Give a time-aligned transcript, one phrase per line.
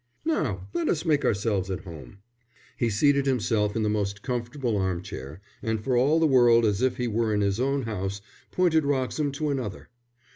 [0.25, 2.23] "Now let us make ourselves at home."
[2.75, 6.81] He seated himself in the most comfortable arm chair, and, for all the world as
[6.81, 8.19] if he were in his own house,
[8.49, 9.89] pointed Wroxham to another.